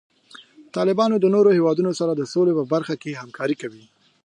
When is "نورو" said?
1.35-1.49